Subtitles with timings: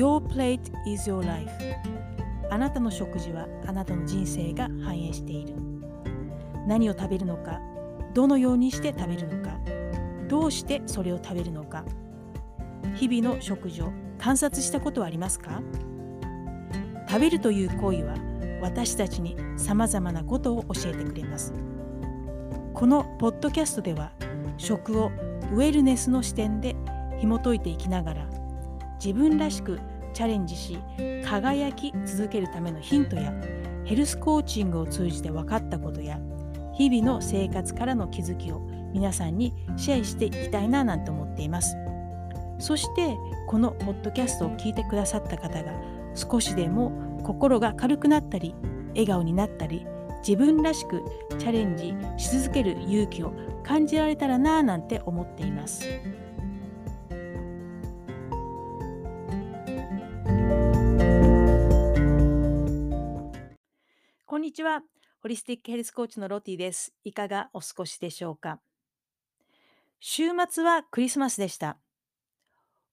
[0.00, 1.50] Your plate is your life.
[2.50, 5.54] あなたの食事はあなたの人生が反映している。
[6.66, 7.60] 何を食べるのか
[8.14, 9.58] どのようにして食べるのか
[10.26, 11.84] どうしてそれを食べるのか。
[12.94, 15.60] 日々の食事を観察したことはありますか？
[17.06, 18.14] 食べるという行為は
[18.62, 21.52] 私たちにさまざまなことを教えてくれます。
[22.72, 24.12] このポッドキャストでは
[24.56, 25.10] 食を
[25.52, 26.74] ウェルネスの視点で
[27.18, 28.26] 紐解いていきながら
[28.94, 29.78] 自分らしく
[30.12, 30.78] チャレンジし
[31.24, 33.32] 輝き続けるためのヒントや
[33.84, 36.20] ヘルスコーチングを通じて分かったことや
[36.74, 38.60] 日々の生活からの気づきを
[38.92, 41.76] 皆さんにシェアしていきたいななんて思っています
[42.58, 43.16] そして
[43.48, 45.72] このポッドキャストを聞いてくださった方が
[46.14, 48.54] 少しでも心が軽くなったり
[48.90, 49.86] 笑顔になったり
[50.26, 51.02] 自分らしく
[51.38, 55.86] チャレンジし続ける勇気を感じられたらなぁなんて思っています。
[64.40, 64.80] んにちは。
[65.22, 66.94] ホリスティックヘルスコーチのロティです。
[67.04, 68.58] いかがお過ごしでしょうか？
[70.00, 71.76] 週末はクリスマスでした。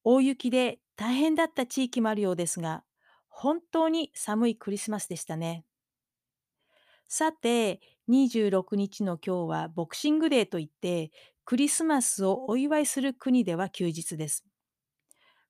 [0.04, 2.84] 大雪で大変だった地域もあるようですが、
[3.30, 5.64] 本当に寒いクリスマスでしたね。
[7.08, 11.12] さて、26日の今日はボクシングデーといって、
[11.46, 14.46] クリスマスをお祝いする国では休日です。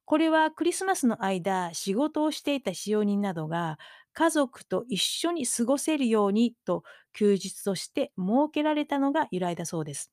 [0.05, 3.79] これはクリスマスの間、仕事をしていた使用人などが
[4.17, 10.11] 家族と一緒に過ごせるようにと休日として設けられたのが由来だそうです。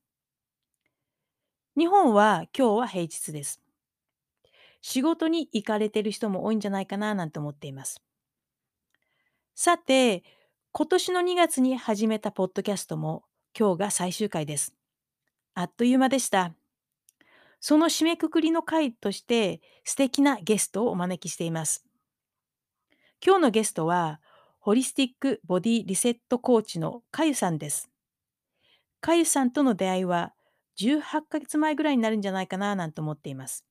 [1.75, 3.63] 日本は今日は平日です。
[4.83, 8.03] 仕事に行かれてる人も多いんじゃないかななんて思っています。
[9.55, 10.23] さて、
[10.73, 13.25] 今年の2月に始めたポッドキャストも
[13.59, 14.75] 今日が最終回です。
[15.55, 16.55] あっという間でした。
[17.59, 21.84] その締めくくりの回として素敵なゲストをお招きしています。
[23.27, 24.21] 今日のゲストは
[24.61, 27.89] ホリスティックボディリセットコーチのかゆさんです。
[29.01, 30.35] かゆさんとの出会いは
[30.79, 33.65] 18ヶ月前ぐらいになるんじゃないかななんて思っています。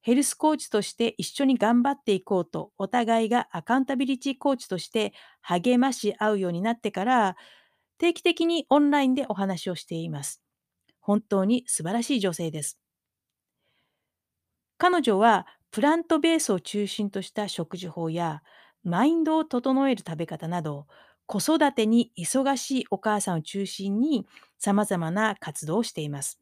[0.00, 7.36] ヘルスコーチとして一緒に頑張っていこうと、お互いがアカウンタビリティコーチとして励まし合うようになってから、
[7.98, 10.42] 定期的にオンラインでお話をしています。
[11.00, 12.78] 本当に素晴らしい女性です。
[14.78, 18.44] 彼女はプラントベースを中心とした食事法や
[18.84, 20.86] マインドを整える食べ方など
[21.26, 24.24] 子育てに忙しいお母さんを中心に
[24.56, 26.40] 様々な活動をしています。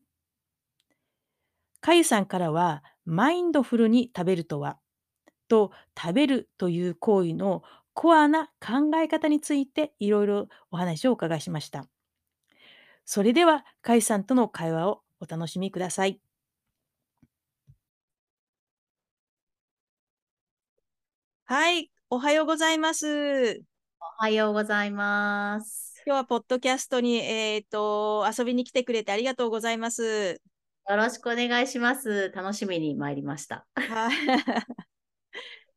[1.80, 4.78] かゆさんからはマインドフルに食べるとは
[5.48, 7.62] と食べるという行為の
[7.94, 11.88] コアな考え方についていろいろお話をお伺いしました。
[13.04, 16.20] それでは、かゆさんとの会話をお楽しみください。
[21.44, 23.06] はい、おはようございます。
[23.58, 26.00] おはようございます。
[26.06, 30.40] 今日はポッドキャストに、えっ、と、遊びに来てくれてありがとうございます。
[30.88, 32.30] よろしくお願いします。
[32.34, 33.66] 楽しみに参りました。
[33.74, 34.16] はい。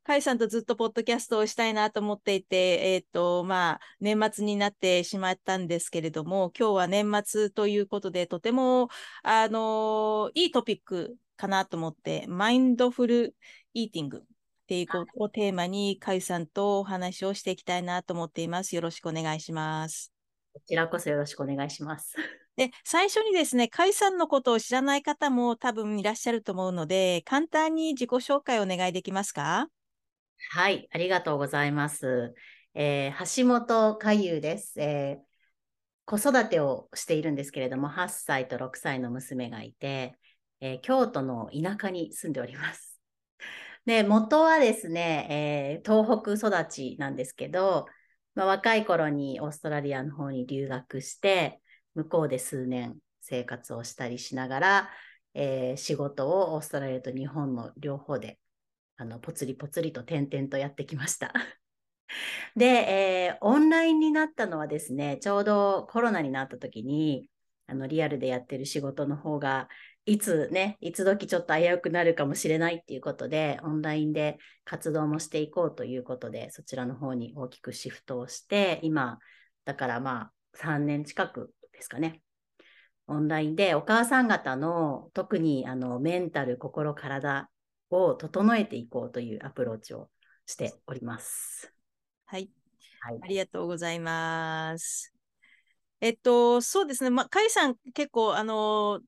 [0.04, 8.90] カイさんとずっとポッドキャストをしたいなと思っていて、えっ、ー、と、まあ、年末になってしまったんですけれども、今日は年末ということで、とても、
[9.24, 13.36] あのいいトピックかなと思って、マインドフル
[13.74, 14.24] イーティング
[14.66, 18.76] っていうことをテーマに、カイさんとお話をしていきたいなと思っています。
[18.76, 20.12] よろしくお願いします。
[20.54, 22.16] こちらこそよろしくお願いします。
[22.56, 29.68] で、最初にですね、甲斐さんのことを知らない方も多分いらっしゃると思うので、簡単に自己紹介をお願いできますか？
[30.50, 32.34] はい、ありがとうございます。
[32.74, 35.26] えー、橋本海優です、えー、
[36.06, 40.16] 子育てをしているんですけれども、8歳と6歳の娘がいて、
[40.60, 42.95] えー、京都の田舎に住んでおります。
[43.86, 47.86] で、元はですね、え東北育ちなんですけど、
[48.34, 51.62] まあ、若い頃にオーストラリアの方に留学して、
[51.94, 54.90] 向こうで数年生活をしたりしながら、
[55.34, 58.40] えー、仕事をオーストラリアと日本の両方で
[58.98, 61.34] あのぽつりぽつりと点々とやってきました。
[62.56, 67.30] で、えー、オンラインになったのはですね、ちょうどコロナになった時に、
[67.68, 69.70] あのリアルでやってる仕事の方が、
[70.06, 79.18] いつね、いつ時ちょっと危うくなるかもしれないっていうことで、オンラインで活動もしていこうということで、そちらの方に大きくシフトをして、今、
[79.66, 82.22] だからまあ3年近くですかね。
[83.08, 87.50] オンラインでお母さん方の特にあのメンタル、心、体
[87.90, 90.10] を整えていこうというアプローチを
[90.46, 91.74] しております。
[92.26, 92.52] はい。
[93.02, 95.14] はい、ありがとうございます。
[96.02, 97.10] えっと、そうですね。
[97.10, 99.02] まあ、甲斐さん結構、あの、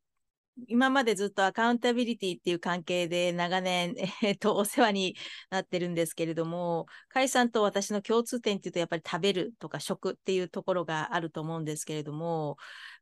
[0.67, 5.15] 今までずっとアカウンタビリティっていう関係で長年、えー、とお世話に
[5.49, 12.57] なってるんですけれども、甲斐さんと私の共通点っていうとやっぱり食べるとか食っていうところがあると思うんですけれども、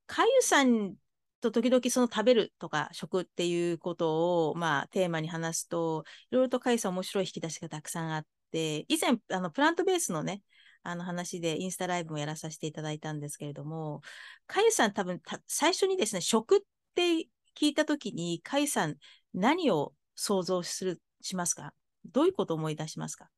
[0.07, 0.95] 甲斐さん
[1.41, 10.41] と時々その食べるとか食っていうことを、まあ、テーマに話すと、いろいろと甲斐さん面白い引き出しがたくさんあって、以前、あのプラントベースのね、
[10.83, 14.01] あの話でインスタライブもやらさせていただいたんですけれども、
[14.47, 16.59] 甲斐さん多分最初にですね、食っ
[16.93, 17.27] て
[17.59, 18.95] 聞いたときに、甲斐さん、
[19.33, 21.73] 何を想像するしますか？
[22.05, 23.29] どういうことを思い出しますか？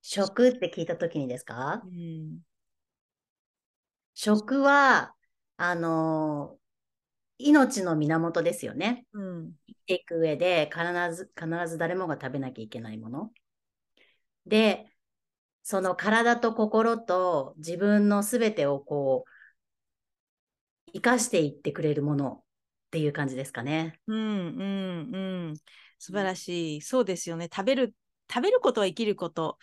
[0.00, 2.38] 食って聞いたときにですか、うん、
[4.14, 5.14] 食は、
[5.56, 6.56] あの
[7.38, 9.04] 命の源ですよね。
[9.12, 10.84] うん、生きていく上で必
[11.14, 13.30] ず必ず誰もが食べなきゃいけないもの。
[14.46, 14.86] で、
[15.62, 19.30] その体と心と自分のすべてをこう
[20.92, 22.44] 生かしていってくれるものっ
[22.90, 23.98] ていう感じですかね。
[24.06, 25.18] うんうんう
[25.52, 25.54] ん。
[25.98, 26.80] 素晴らしい。
[26.80, 27.48] そうですよね。
[27.54, 27.94] 食べる、
[28.32, 29.58] 食べることは生きること。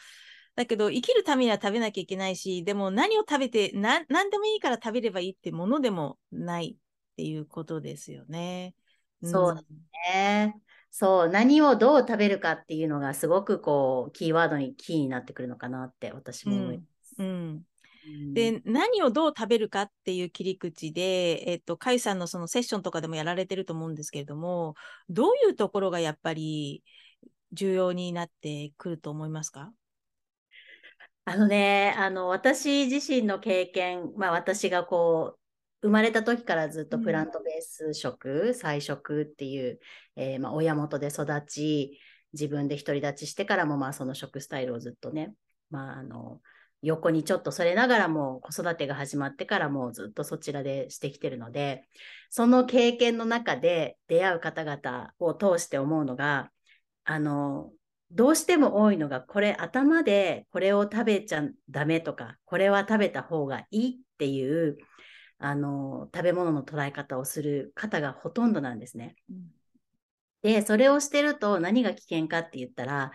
[0.55, 8.75] だけど、生きるためには食べなきゃいけないし、でも何を食べて、な何でもいいから食べればいいってものでもないっていうことですよね。
[9.23, 9.65] そうです
[10.11, 10.55] ね。
[10.91, 17.15] そう、何をどう食べるかっていうのがすごくこう、キーワードにキーになってくるのかなって私も思います。
[17.19, 17.68] うん、うん
[18.33, 24.75] で、何をどう食べるかっていう切り口で、えっと、甲斐さんのそのセッションとかでもやられてると思うんですけれども、
[25.09, 26.83] どういうところがやっぱり
[27.53, 29.71] 重要になってくると思いますか？
[31.25, 35.39] あのね、あの、私自身の経験、まあ私がこう、
[35.81, 39.79] 生まれた時からずっとプラントベース食、うん、菜食っていう、
[40.15, 41.99] えー、まあ、親元で育ち、
[42.33, 45.33] 自分で独り立ちしてからもまあその食スタイルをずっとね、
[45.69, 46.41] まああの、
[46.81, 51.83] 横にちょっとそれながらも子育てが始まってからもずっとそちらでしてきてるので、
[52.29, 56.51] その経験の中で出会う方々を通して思うのが、
[57.03, 57.71] あの、
[58.11, 64.77] どうしても多いのが、これ頭でこれを食べちゃダメとか、これは食べた方がいいっていう、
[65.37, 69.15] あの、食べ物の捉え方をする方がほとんどなんですね。
[69.29, 69.47] うん、
[70.43, 73.11] で、それをしてると何が危険かって言ったら、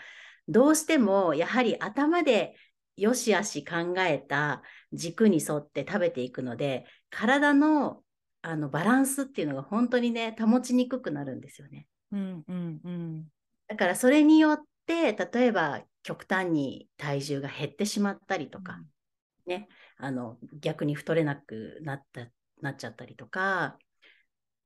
[0.49, 2.55] どうしてもやはり頭で
[2.97, 4.63] よしあし考えた
[4.93, 8.03] 軸に沿って食べていくので、体の
[8.43, 11.87] あのバランスっていうのが本当にね、保ちにくくなるんですよね。
[12.13, 13.25] うんうんうん、
[13.69, 22.29] だからそれによって、例えば極端に体重が減ってしまったりとか、うん、ね、あの逆に太れなくなった
[22.61, 23.79] なっちゃったりとか、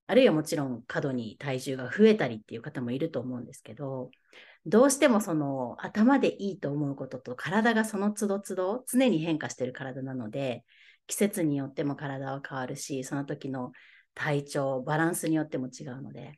[0.08, 4.10] あるいはもちろん過度に体重が増えたりっていう方もいると思うんですけど、
[4.68, 10.64] どうしてもその頭でいいと思うことと体がその都度都度常に変化してる体なので
[11.06, 13.72] 季節によっても体は変わるしその時の
[14.14, 16.34] 体調バランスによっても違うので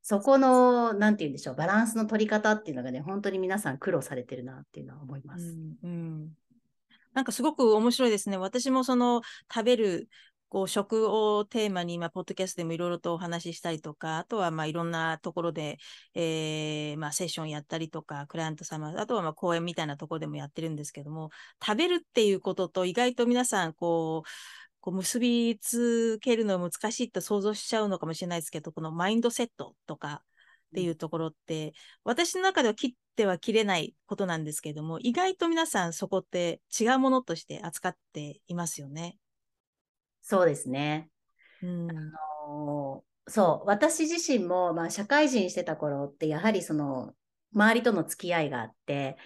[0.00, 5.44] そこの何て言うんでしょうバランスの取り方っていうのがね本当に皆さん苦労されてるなっていうのは思います。
[5.44, 6.28] うん、うん、
[7.12, 8.36] なんかすごく面白いですね。
[8.36, 9.20] 私もその
[9.52, 10.08] 食べる
[10.48, 15.78] こう食をテーマに今、ポッドキャストでもいろいろとお話ししたりとか、あとはまあいろんなところで、
[16.14, 21.30] えーまあ、セッションやったりとか、クライアント様、あとはまあ講演みたいなところでもやってるんですけども、
[21.64, 24.28] 食べるっていうことと意外と皆さんこう、
[24.80, 30.22] こう結びつけるの難しいと想像しちゃうのかもしれないですけど、このマインドセットとか
[30.68, 31.72] っていうところって、
[32.04, 39.18] 私の中では切っては切れないことなんですけども、意外と皆さんそこって違うものとして扱っていますよね。
[40.28, 41.08] そうですね。
[41.62, 41.94] うん、あ
[42.48, 47.14] のそう、私自身も、まあ、社会人してた頃って、やはりその、
[47.54, 49.16] 周りとの付き合いがあって、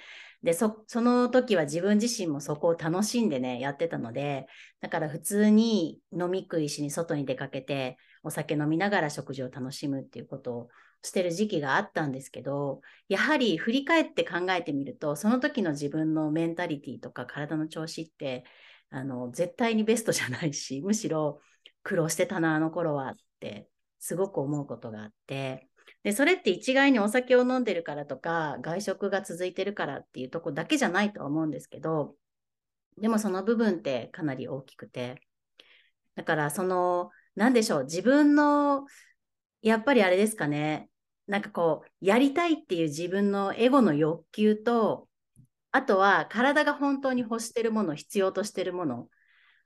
[0.42, 4.46] でそ、その時は自分自身もそこを楽しんでね、やってたので、
[4.82, 10.68] だから普通に飲み食いしに外に出かけて、お酒飲みながら食事を楽しむっていうことを
[11.02, 18.44] してる時期があったんですけど、やはり振り返って考えてみると、その時の自分のメンタリティとか体の調子って、
[18.90, 21.40] あの絶対にベストじゃないし むしろ
[21.82, 23.68] 苦労してたなあの頃はって
[23.98, 25.68] すごく思うことがあって。
[26.02, 32.16] でそれって一概にお酒を飲んでるからとか外食が続いてるからっていうとこだけじゃないとは思うんですけど
[32.98, 35.20] でもその部分ってかなり大きくて。
[36.16, 38.86] だからその何でしょう自分の
[39.62, 40.90] やっぱりあれですかね。
[41.26, 45.08] なんかこうやりたいっていう自分のエゴの欲求と
[45.72, 49.08] あとは体が本当に欲してるもの、必要としてるもの。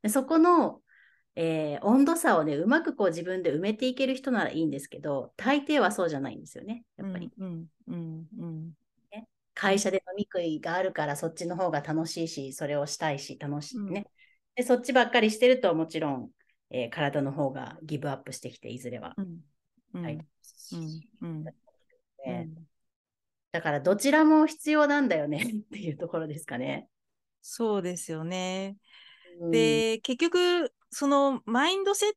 [0.03, 0.83] でそこの、
[1.37, 7.33] えー、温度差をね、うまくこう自分で埋めていける人ならいいんですけど、大抵はそうじゃないんですよね、やっぱり。
[7.39, 8.75] うんうんうん
[9.13, 14.07] ね、会社で飲み食いがあるからそっちの方が楽しいし、それをしたいし、楽しいね。
[14.55, 16.31] でそっちばっかりしてるともちろん、
[16.71, 19.15] えー体の方がギブアップしてきて、いずれは。
[19.17, 19.41] うん。
[19.95, 20.03] うん。
[20.05, 20.19] はい。
[20.73, 21.01] うん。
[21.21, 21.45] うん。
[22.25, 22.49] ね
[23.55, 26.89] だからどちらも必要なんだよね っていうところですかね。
[27.41, 28.77] そうですよね。
[29.41, 32.13] うん、で、結局、そのマインドセッ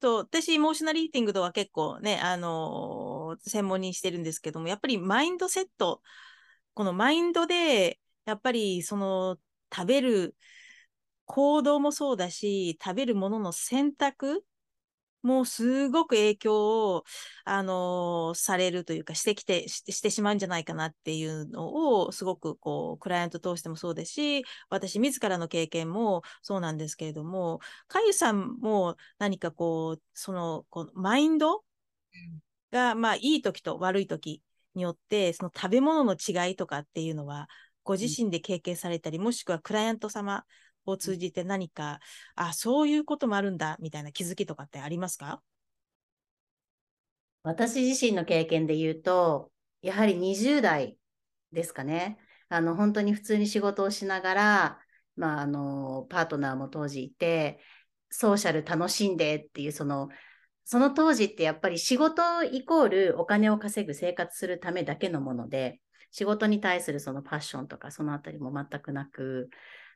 [0.00, 6.02] ト、私、イモーショナルイーティングとは結構ね、あのー専門にしてるんですけども、やっぱりマインドセット、
[6.74, 9.38] このマインドで、やっぱりその
[9.72, 10.36] 食べる
[11.26, 14.44] 行動もそうだし、食べるものの選択
[15.22, 17.04] もうすごく影響を、
[17.44, 31.62] あのーされるというかしてきてししてしまうんじゃないかなっていうのをすごくこうクライアント通してもそうですし私自らの経験もそうなんですけれどもかゆさんも何かこうそのこうマインド？
[32.70, 34.42] が、まあ、いい時と悪い時
[34.74, 37.48] によってその食べ物の違いとかっていうのは
[37.84, 40.44] ご自身で経験されたり、もしくはクライアント様
[40.84, 42.00] を通じて何か、
[42.34, 45.42] あそういうこともあるんだみたいな気づきとかってありますか？
[47.44, 49.50] 私自身の経験で言うと、
[49.82, 50.96] やはり20代
[51.50, 52.18] ですかね。
[52.48, 54.78] あの、本当に普通に仕事をしながら、
[55.16, 57.58] まあ、あの、パートナーも当時いて、
[58.10, 60.08] ソーシャル楽しんでっていう、その、
[60.64, 65.80] その当時ってやっぱり仕事イコールお金を稼ぐ生活するためだけのもので、
[66.12, 69.50] 仕事に対するそのパッションとかそのあたりも全くなく、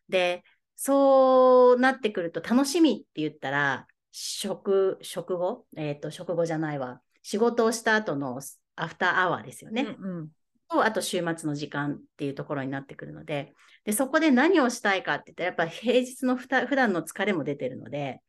[0.08, 0.42] で、
[0.76, 5.66] そうなってくると楽しみって言ったら、食、食後？
[5.76, 7.00] えっ、と、食後じゃないわ。
[7.22, 8.40] 仕事をした後の
[8.76, 9.96] アフターアワーですよね。
[9.98, 10.28] うんうん
[10.68, 13.52] と、あと週末の時間っていうところになってくるので、
[13.84, 18.20] で、そこで何をしたいかって言ったら、やっぱ平日のふた普段の疲れも出てるので、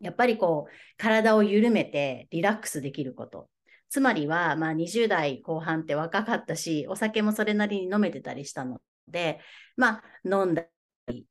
[0.00, 3.50] やっぱりこう、体を緩めてリラックスできること。
[3.88, 9.40] つまりは、まあ20代後半って若かったし、お酒もそれなりに飲めてたりしたので、
[9.76, 10.64] まあ飲んだ
[11.08, 11.26] り、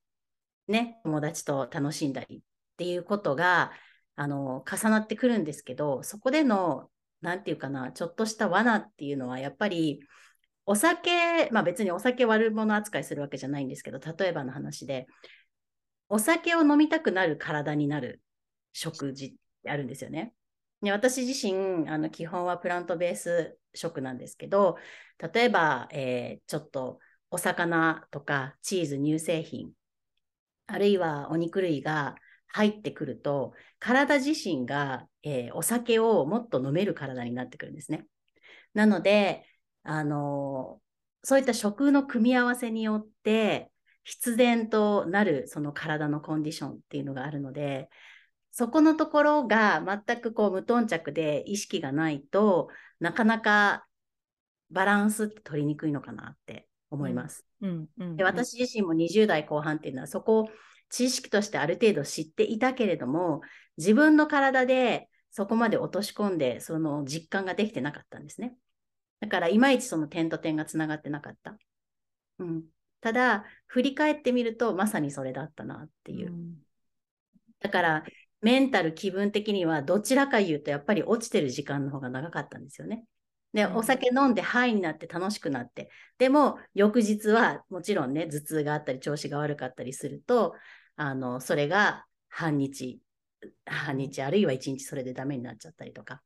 [0.69, 2.41] ね、友達と楽しんだりっ
[2.77, 3.71] ていうことが、
[4.15, 6.89] あの、重なってくるんですけど、そこでの、
[7.21, 10.01] なんていうかな、ちょっとした罠っていうのは、やっぱり、
[10.65, 15.07] お酒、まあ別にお酒悪者扱いするわけじゃないんですけど、例えばの話で、
[16.09, 18.21] お酒を飲みたくなる体になる
[18.73, 19.33] 食事っ
[19.63, 20.33] てあるんですよね。
[20.81, 24.77] で私自身あの基本はプラントベース食なんですけど
[25.33, 26.99] 例えば、えーちょっと
[27.31, 29.71] お魚とかチーズ乳製品
[30.71, 32.15] あるいはお肉類が
[32.47, 38.07] 入ってくると体自身が、えーお酒をもっと飲める体になってくるんですね。
[38.73, 39.45] なので、
[39.83, 40.89] あのー
[41.21, 43.71] そういった食の組み合わせによって
[44.05, 47.89] 必然となるその体のコンディションっていうのがあるので
[48.51, 52.69] そこのところが全くこう無頓着で意識がないと
[53.01, 53.85] なかなか
[54.71, 57.45] バランスって取りにくいのかなって思います。
[57.61, 60.49] うんうんで私自身も20代後半っていうのはそこを
[60.89, 63.41] 知識としてある程度知っていたけれども
[63.77, 68.55] 自分の体でそこまで落とし込んでその実感ができてなかったんですね。
[69.19, 71.57] だからいまいちその点と点がつながってなかった。
[72.39, 72.63] うん、
[73.01, 76.31] ただ振り返ってみるとまさにそれだったなっていう。
[76.31, 76.55] うん
[77.61, 78.03] だから
[78.41, 83.03] メンタル気分的にはどちらか言うとやっぱり落ちてる時間の方が長かったんですよね。
[83.53, 90.55] で、うんお酒飲んでハイになって楽しくなって、でも翌日はもちろんね、頭痛があったり調子が悪かったりすると、
[90.95, 93.01] あの、それが半日、
[93.65, 96.21] 半日あるいは一日それでダメになっちゃったりとか。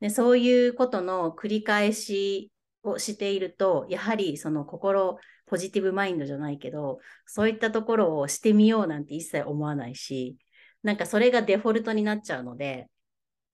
[0.00, 2.50] で、そういうことの繰り返し
[2.82, 10.38] をしていると、やはりその心、ポジティブマインドじゃないけど、そういったところをしてみようなんて一切思わないし、
[10.82, 12.88] なんかそれがデフォルトになっちゃうので、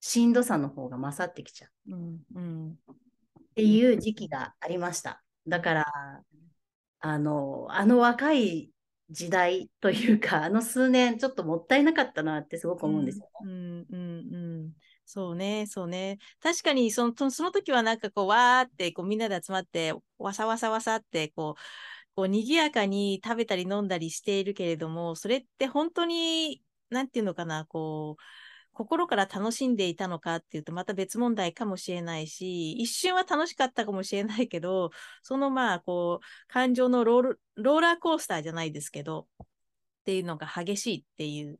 [0.00, 1.71] しんどさの方が勝ってきちゃう。
[3.40, 5.23] っていう時期がありました。
[5.47, 5.85] だから、
[7.00, 8.71] あの、あの若い
[9.11, 13.25] 時代というか、あの数年ちょっともったいなかったなってすごく思うんですよ。
[13.25, 13.31] ね。
[13.43, 14.35] うんうん。
[14.35, 14.73] うん。
[15.05, 16.19] そうね、そうね。
[16.43, 21.61] 確かにそのとその時はなんかこうわーってこうみんなで集まってわさわさわさってこう
[22.14, 28.23] こう賑やかに食べたり飲んだりしているけれどもそれって本当になんていうのかなこう
[28.78, 34.90] 心から楽しんでいたのかっていうとまた別問題かもしれないし一瞬は楽しかったかもしれないけど
[35.25, 39.47] そのまあこう感情のロールローラーコースターじゃないですけどっ
[40.04, 41.58] ていうのが激しいっていう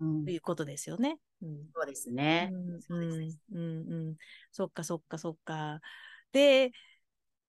[0.00, 1.18] うんいうことですよね。
[1.42, 2.50] うんそうですね。
[2.50, 2.98] うん
[3.52, 4.16] うんうん
[4.50, 5.80] そっかそっかそっか。
[6.32, 6.72] で、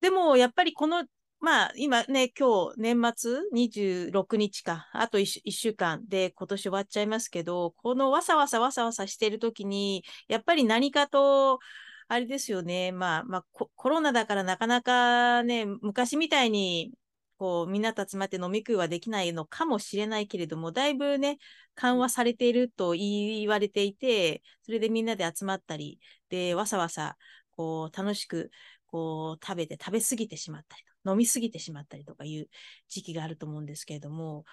[0.01, 1.05] でもやっぱりこの、
[1.39, 11.59] まあ今ね、今日年末26日か、あと 1, 週間で今年終わっちゃいますけど、このわさわさわさわさしてる時に、やっぱり何かと、
[12.07, 16.93] あれですよね、まあまあココロナだからなかなかね、昔みたいに
[17.37, 21.37] こう、みんなと集まって飲み食いはできないのかもしれないけれども、だいぶね、
[21.75, 25.99] 緩和されていると言われていて、それでみんなで集まったり、
[26.29, 27.17] で、わさわさ、
[27.51, 28.51] こう、楽しく、
[28.87, 32.47] こう、食べて、食べ過ぎてしまったりと、飲み過ぎてしまったりとかいう
[32.89, 34.45] 時期があると思うんですけれども、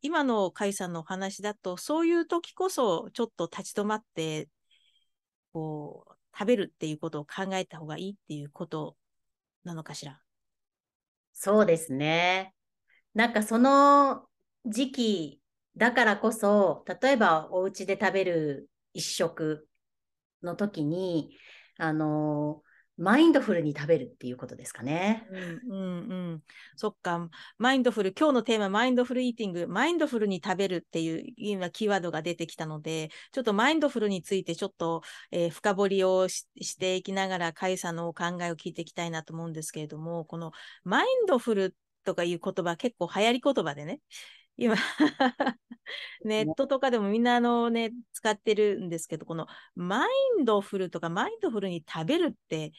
[0.00, 4.48] 今の甲斐さんのお話だと、そういう時こそ、ちょっと立ち止まって、
[5.52, 8.96] こう、食べるっていうことを考えた方がいいっていうこと
[9.64, 10.18] なのかしら？
[11.34, 12.54] そうですね。
[13.14, 14.26] なんかその
[14.64, 15.40] 時期
[15.76, 19.68] だからこそ、例えばお家で食べる一食
[20.42, 21.36] の時に、
[21.78, 22.62] あの、
[22.98, 25.26] マインドフルに食べるっていうことですかね。
[25.68, 26.42] うんうん。
[26.76, 27.28] そっか。
[27.58, 36.44] マインドフル、今日のテーマ、マインドフルイーティング、マインドフルに食べるっていう今キーワードが出てきたので、ちょっとマインドフルについてちょっと、えー、深掘りをし
[36.78, 40.52] ていきながら、カイさんのお考えを聞いていきたいなと思うんですけれども、この
[40.84, 44.00] マインドフルとかいう言葉、結構流行り言葉でね、
[44.56, 44.76] 今
[46.24, 50.08] ネットとかでもみんなあのね、使ってるんですけど、このマイ
[50.40, 52.72] ンドフルとかマインドフルに食べるって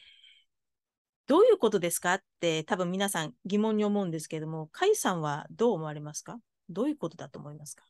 [1.26, 6.38] どういうことですかって多分皆さん疑問に思うんですけども、甲斐さんはどう思われますか？
[6.68, 7.84] どういうことだと思いますか？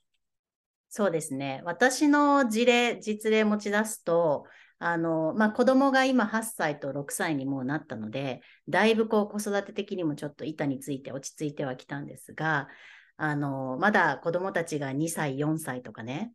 [0.88, 1.60] そうですね。
[1.64, 4.44] 私の事例、実例持ち出すと、
[4.78, 12.68] あの、まあ、子供が今8歳と6歳にもうなったので、だいぶこう子育て的にもちょっと板について落ち着いてはきたんですが、
[13.16, 16.32] あの、まだ子供たちが2歳、4歳とかね、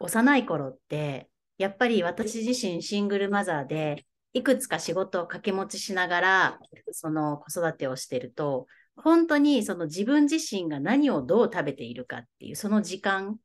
[0.00, 6.60] 幼い頃って、やっぱり私自身シングルマザーで、いくつか仕事を掛け持ちしながら、
[6.92, 8.66] その子育てをしてると、
[8.96, 13.38] 本当にその自分自身が何をどう食べているかっていう、その時間、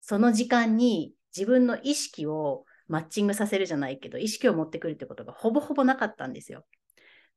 [0.00, 6.64] その時間に自分の意識をマッチングさせるじゃないけど、意識を持ってくるってことがほぼほぼなかったんですよ。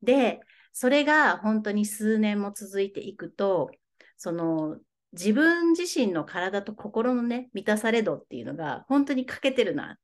[0.03, 0.39] で、
[0.73, 3.71] それが本当に数年も続いていくと、
[4.17, 4.77] その
[5.13, 9.95] 自分自身の体と心のね、満たされ度っていうのが本当に欠けてるなっ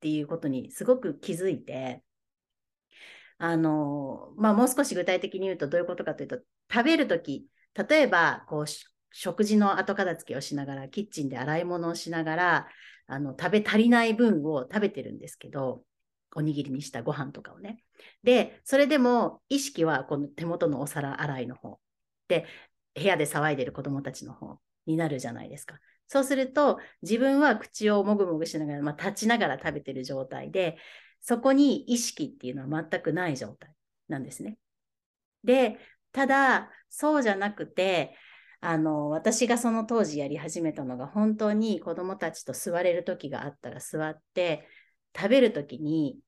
[0.00, 2.02] ていうことにすごく気づいて、
[3.38, 7.46] あの、まあ、もう少し具体的に言うとどういうことかというと、食べるとき、
[7.88, 8.64] 例えば、こう、
[9.12, 12.68] 食事の後片付けをしながら、キッチンで洗い物をしながら、
[13.06, 15.84] あの、食べ足りない分を食べてるんですけど、
[16.36, 17.82] おにぎりにしたご飯とかをね。
[18.22, 21.80] で、それでも意識はこの手元のお皿洗いの方。
[22.28, 22.46] で、
[22.94, 25.78] 部屋で騒いでる子供たちの方になるじゃないですか。
[26.06, 30.76] そうすると、自分は口をもぐもぐしながら、まあ、立ちながら食べてる状態で、
[31.20, 33.70] そこに意識っていうのは全くない状態
[34.08, 34.58] なんですね。
[35.44, 35.78] で、
[36.12, 38.16] ただ、そうじゃなくて、
[38.60, 44.66] あの、私がその当時やり始めたのが、本当に子供たちと座れる時があったら座って、
[45.16, 46.18] 食べる時に、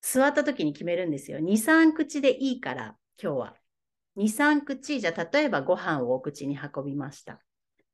[0.00, 1.38] 座った時に決めるんですよ。
[1.38, 3.59] 2、3口でいいから、今日は。
[4.16, 7.40] 2、3口、じゃ例えばご飯をお口に運びました。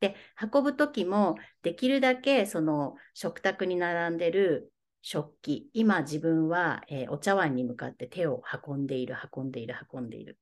[0.00, 0.14] で、
[0.52, 10.38] 運ぶ時も、できるだけその食卓に並んでる食器、今自分は、えー、お茶碗に向かって手を運んでいる、運んでいる、運んでいる。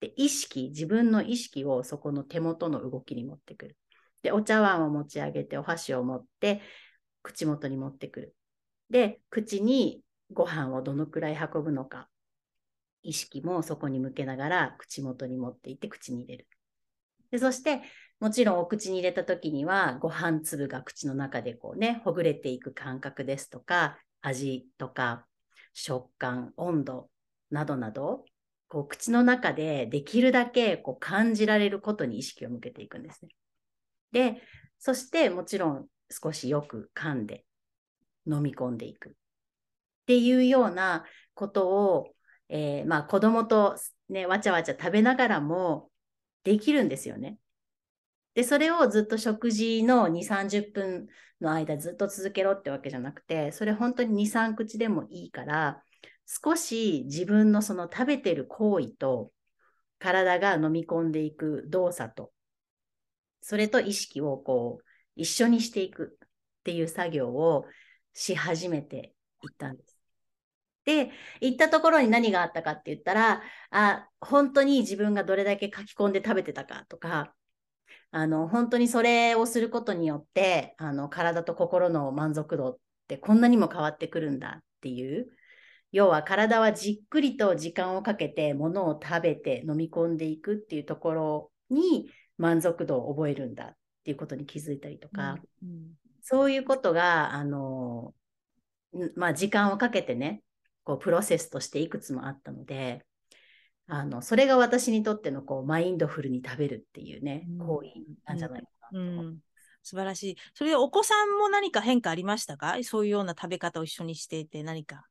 [0.00, 3.76] で、意識、自分の意識をそこの手元の動きに持ってくる。
[4.22, 6.60] で、お茶碗を持ち上げて、お箸を持って、
[7.22, 8.36] 口元に持ってくる。
[8.90, 12.08] で、口にご飯をどのくらい運ぶのか、
[13.02, 16.48] 意識もそこに向けながら口元に持っていって口に入れる。
[17.30, 17.82] でそして、
[18.20, 25.26] もちろんお口に入れた時には、ご飯粒が口の中でこうね、ほぐれていく感覚ですとか、味とか、
[25.72, 27.10] 食感、温度
[27.50, 28.24] などなど、
[28.68, 33.30] こう口の中でできるだけこう感じられることに意識を向けていくんですね。
[34.12, 34.42] で、
[34.78, 37.44] そしてもちろん少しよく噛んで
[38.26, 39.12] 飲み込んでいくっ
[40.06, 42.14] ていうようなことを、
[42.52, 43.76] えー、まあ子供と
[44.10, 45.90] ね、わちゃわちゃ食べながらも
[46.44, 47.38] できるんですよね。
[48.34, 51.06] で、それをずっと食事の2、30分
[51.40, 55.82] の間ずっと続けろってわけじゃなくて、それ本当に2、3口でもいいから、
[56.26, 59.32] 少し自分のその食べてる行為と
[59.98, 62.32] 体が飲み込んでいく動作と、
[63.40, 64.84] それと意識をこう
[65.16, 66.28] 一緒にしていくっ
[66.64, 67.66] ていう作業を
[68.12, 69.91] し始めていったんです。
[70.84, 77.34] で、行ったところに何があったかって言ったら、あ、本当に自分がどれだけ書き込んで食べてたかとか、
[78.10, 85.28] あの、本当にそれをすることによって、あの、体と心の満足度ってこんなにも変わってくるんだっていう。
[85.92, 95.86] 要は体はじっくりと時間をかけて物を食べて飲み込んでいくっていうところに満足度を覚えるんだっていうことに気づいたりとか、うんうん、
[96.22, 98.14] そういうことが、あの、
[99.16, 100.42] まあ、時間をかけてね、
[100.84, 103.04] こうプロセスとしていくつもあったので、
[103.86, 107.88] あの、それが私にとってのこうマインドフルに食べるっていうね、うん行為
[108.26, 109.32] なんじゃないかなうと思う。
[109.32, 109.38] ん、
[109.82, 110.36] 素晴らしい。
[110.54, 112.76] それでお子さんも何か変化ありましたか？
[112.82, 115.06] そういうような食べ方を一緒にしていて何か。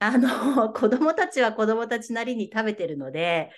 [0.00, 0.28] あの、
[0.74, 3.50] 子供たちは子供たちなりに食べてるので、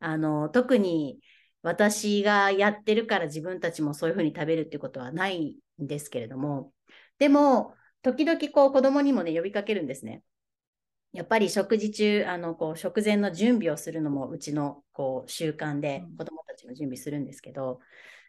[0.00, 1.20] あの、特に
[1.62, 6.72] 私がやってるから自分たちもそういうふうに食べるってことはないんですけれども、
[7.18, 10.22] でも、時々こう子供にもね、呼びかけるんですね。
[11.12, 16.18] やっぱり食事中、あの、こう、食前の準備をするのもうちのこう習慣でうん。
[16.18, 17.80] 子供たちも準備するんですけど、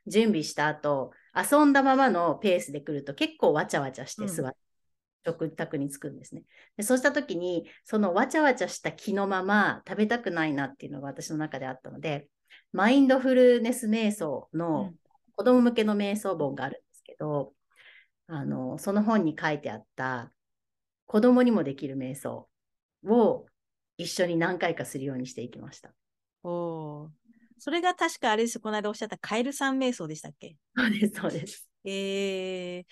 [0.07, 4.27] 準備した後、遊んだままのペースで来ると結構わちゃわちゃしてうん。
[4.27, 4.57] 座って、
[5.25, 6.43] 食卓に着くんですね。
[6.77, 12.29] でそうした時に、そのわちゃわちゃした気のまま食べたくないなっていうのが私の中であったので、
[12.73, 14.97] マインドフルネス瞑想うのん。
[15.35, 17.53] 子供向けの瞑想本があるんですけど、
[18.27, 20.33] あの、その本に書いてあった
[21.07, 22.49] 子供にもできる瞑想
[23.05, 23.45] を
[23.97, 25.91] 一緒に何回かするようにしていきました。
[26.43, 27.09] おー
[27.59, 28.59] それが確かあれです。
[28.59, 30.57] この間おっしゃったカエルさん瞑想でしたっけ？
[30.75, 31.69] そうです、そうです。
[31.85, 32.83] えー、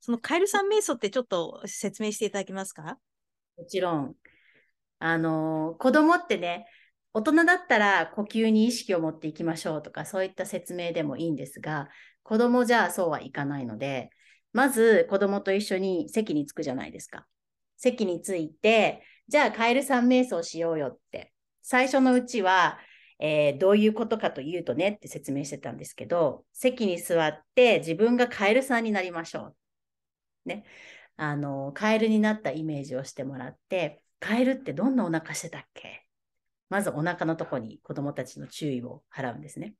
[0.00, 2.98] そのカエルさん瞑想ってちょっと説明していただけますか？
[3.56, 4.14] もちろん、
[4.98, 6.66] あの、子供ってね、
[7.14, 11.88] 大人だったら呼吸に意識を持っていきましょうとか、そういった説明でもいいんですが、
[12.22, 14.10] 子供じゃあそうはいかないので、
[14.52, 17.26] まず子供と一緒に席に着くじゃないですか。
[17.78, 21.32] 席に着いて、じゃあカエルさん瞑想しようよって。
[21.62, 22.78] 最初のうちは、
[23.18, 29.54] えーどういうことかというとねって説明してたんですけど、席に座って自分がカエルさんになりましょ
[30.44, 30.48] う。
[30.50, 30.64] ね。
[31.16, 36.06] あの、カエルになったイメージをしてもらって、カエルってどんなお腹してたっけ？
[36.68, 39.72] まずお腹のとこに子供たちの注意を払うんですね。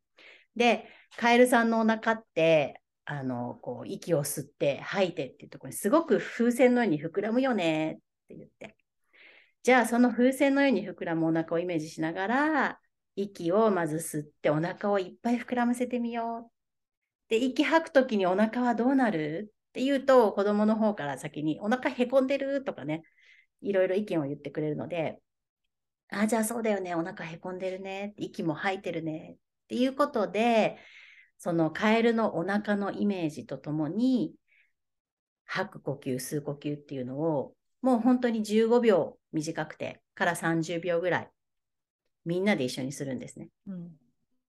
[0.57, 0.87] で、
[1.19, 7.97] カエルさんのお腹って、あの、こう、息を吸って吐いてっていうところにすごく風船のように膨らむよねっ
[8.29, 8.79] て言って。
[9.63, 12.81] じゃあ、その風船のように膨らむお腹をイメージしながら、
[13.15, 16.53] 息をまず吸ってお腹をいっぱい膨らませてみよう。
[17.29, 19.53] で、息吐くときにお腹はどうなる？
[19.69, 22.65] って言うと、子供の方から先にお腹へこんでる？
[22.65, 23.05] とかね、
[23.61, 25.21] いろいろ意見を言ってくれるので、
[26.11, 29.37] あ、じゃあそうだよね、お腹へこんでるね、息も吐いてるねっ
[29.69, 30.77] ていうことで、
[31.39, 34.35] そのカエルのお腹のイメージとともに、
[35.45, 41.31] 吐く呼吸、吸う呼吸っていうのを、もう本当に15秒短くてから30秒ぐらい、
[42.25, 43.49] みんなで一緒にするんですね。
[43.67, 43.91] うん。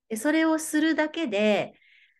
[0.09, 1.73] で、それをするだけで、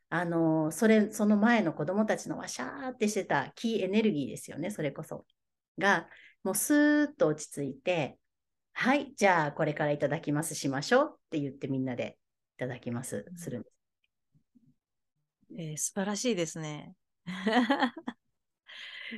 [0.09, 5.25] あの、それ、その前の子供たちのわしゃーってしてたキーエネルギーですよね、それこそ。
[5.77, 6.09] が、
[6.43, 8.17] もうスーッと落ち着いて、
[8.73, 12.17] はい、じゃあこれからいただきますしましょうって言ってみんなで
[12.57, 13.73] いただきます、するんです。
[15.55, 16.95] えー素晴らしいですね。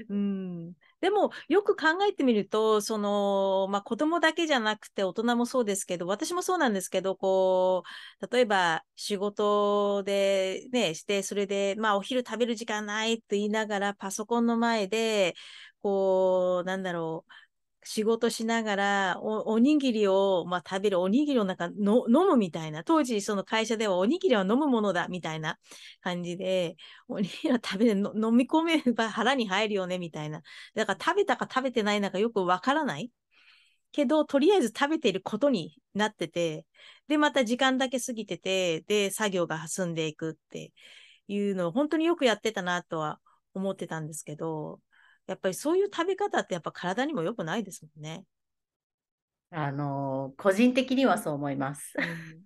[0.09, 7.83] うん、でもよく考えてみるとその、まあ、子供だけじゃなくて大人もそうですけど私もそうなんですけどこ
[8.21, 15.35] う例えば仕事でねしてそれで、まあ、お昼食べる時間ないと言いながらパソコンの前で
[15.81, 17.44] こうなんだろう
[17.85, 22.83] 仕事しながらおおにぎりを、まあ、食べるおにぎりをなんかの飲むみたいな。
[22.83, 25.59] 当時その会社ではおにぎりは飲むものだみたいな
[26.01, 26.75] 感じで
[27.07, 30.41] おにぎりは食べる飲み込めば腹に入るよねみたいな。
[30.73, 33.11] だから食べたか食べてないのかよくわからない。
[33.91, 36.65] けどとりあえず食べていることになってて
[37.07, 40.73] でまた時間だけ過ぎててで作業が進んでいくって
[41.27, 43.19] いうのを本当によくやってたなとは
[43.53, 44.81] 思ってたんですけど
[45.27, 48.25] やっぱりそういう食べ方ってやっぱ体にも良くないですもんね。
[49.51, 51.93] あの、個人的にはそう思います。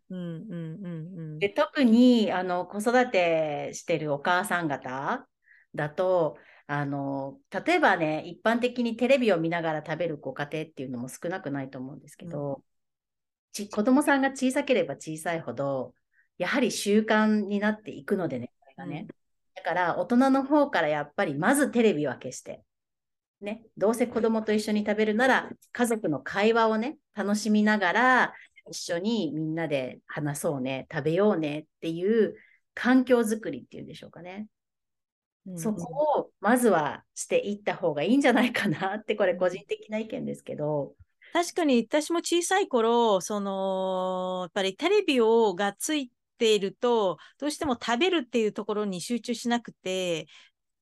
[0.10, 5.26] うんうんうんうんで特にあの子育てしてるお母さん方
[5.74, 6.38] だと
[6.68, 12.62] あの例えばね一般的にテレビを見ながら食べるご家庭っていうのも少なくないと思うんですけど、
[13.54, 15.94] ち子供さんが小さければ小さいほど
[16.38, 19.08] やはり習慣になっていくのでねこれがね、
[19.56, 22.64] だから大人の方からやっぱりまずテレビは消して。
[23.42, 28.34] ね、どうせ子供と一緒に食べるなら家族の会話をね楽しみながら
[28.70, 32.36] 一緒にみんなで話そうね、食べようねっていう
[32.74, 34.48] 環境づくりっていうんでしょうかね。
[35.48, 40.94] うんそこをまずはしていった方がいいんじゃないかなって、これ個人的な意見ですけど、
[41.34, 50.28] 確かに私も小さい頃そのやっぱりテレビをがついているとどうしても食べるっていうところに集中しなくて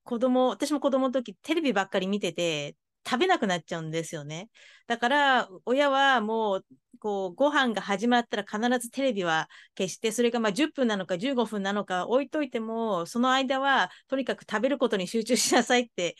[0.08, 4.50] 子供私も子供の時テレビばっかり見てて食べなくなっちゃうんですよね。
[4.88, 6.66] だから親はもう
[7.00, 16.16] こうご飯が始まったら必ずテレビは消してそれがまあ10分なのか15分なのか置いといてもその間はとにかく食べることに集中しなさいって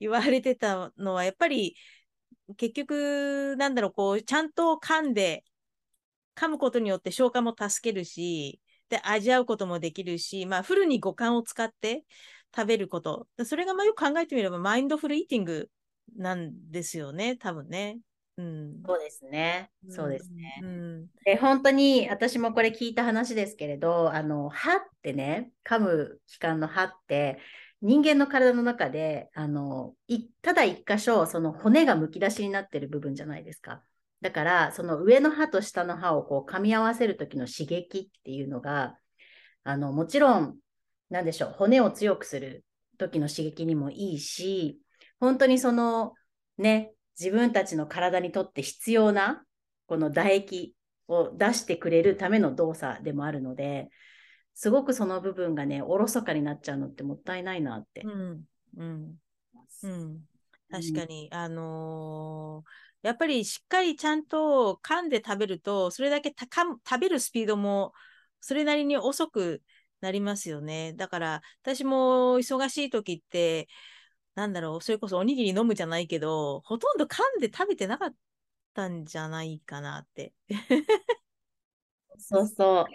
[0.00, 1.76] 言われてたのはやっぱり
[2.56, 5.44] 結局なんだろうこうちゃんと噛んで
[6.36, 12.04] 噛むことによって消化も助けるし、で、味わうこともできるし、まあ、フルに五感を使って
[12.54, 13.26] 食べること。
[13.44, 15.70] それがまあよく考えてみれば、マインドフルイーティング
[16.16, 17.98] なんですよね、多分ね。
[18.36, 19.70] うん、そうですね。
[19.90, 20.60] そうですね。
[20.62, 27.38] うん、で本当に私もこれ聞いた話ですけれど、あの歯ってね、噛む器官の歯って
[27.80, 29.94] 人間の体の中であの
[30.42, 33.82] ただ一箇所その骨がむき出しになってる部分じゃないですか。
[34.20, 38.98] だからその上の歯と下の歯をこう噛み合わせる時の刺激っていうのが
[39.64, 40.56] あのもちろん
[41.10, 42.64] 何でしょう骨を強くする
[42.98, 44.80] 時の刺激にもいいし
[45.20, 46.14] 本当にその
[46.58, 49.44] ね自分たちの体にとって必要な
[49.86, 50.74] この唾液
[51.08, 53.90] を出してくれるための動作でもあるので
[54.54, 58.02] すごくその部分がねおろそかになっちゃうのってもったいないなって。
[58.02, 58.44] うん
[58.76, 59.14] うん。
[59.82, 60.20] うん、
[60.70, 67.92] 確かに、うん、あのー、やっぱりしっかりちゃんと噛んで食べるとそれだけたか食べるスピードも
[68.40, 69.62] それなりに遅く
[70.04, 70.92] なりますよね。
[70.94, 73.68] だから私も忙しい時って
[74.34, 78.14] なんだろう、それこそおにぎり飲むじゃないけど、ほとんど噛んで食べてなかっ
[78.74, 80.34] たんじゃないかなって。
[82.18, 82.86] そうそう。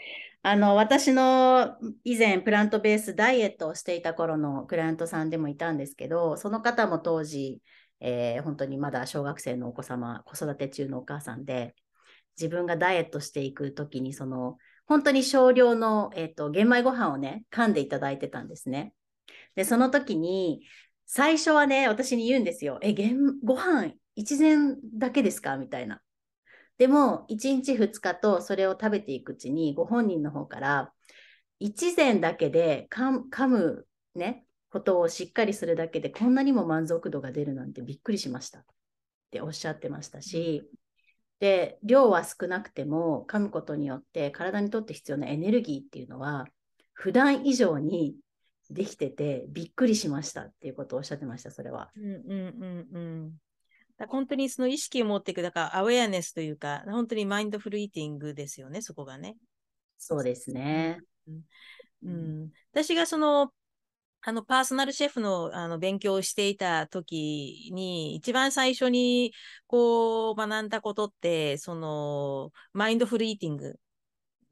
[0.41, 7.61] あの、私の以前プラントベースダイエットをしていた頃のクライアントさんでもいたんですけど、その方も当時、
[7.99, 11.75] えー、本当にまだ小学生のお子様、子育て中のお母さんで、
[12.37, 14.57] 自分がダイエットしていくときに、その、
[14.89, 18.93] 本当に少量の、えーと、と玄米ご飯をね、噛んでいただいてたんですね。
[19.55, 20.65] で、その時に、
[21.05, 22.79] 最初はね、私に言うんですよ。
[22.81, 22.93] え、
[23.43, 25.57] ご飯一膳だけですか？
[25.57, 26.01] みたいな。
[26.79, 30.91] でも、1日2日とそれを食べていくうちに、ご本人の方から、
[31.59, 38.65] 一膳だけで噛むね、ことをしっかりするだけで、こんなにも満足度が出るなんてびっくりしましたっ
[39.29, 40.63] ておっしゃってましたし、
[41.39, 46.45] で、量は少なくても噛むことによって体にとって必要なエネルギーっていうのは、
[46.93, 48.15] 普段以上に
[48.69, 51.91] できててびっくりしましたっていうことをおっしゃってました、それは。
[51.95, 53.31] うんうんうんうん。
[53.97, 59.37] だ本当にその意識を持っていく、だからアウェアネスというか、本当にマインドフルイーティングですよね、そこがね。
[59.97, 60.99] そうですね。
[61.27, 61.41] うん、
[62.03, 62.11] う
[62.45, 63.51] ん、私がその
[64.21, 69.33] あのパーソナルシェフのあの勉強をしていた時に一番最初に
[69.67, 73.79] こう学んだことってそのマインドフルイーティング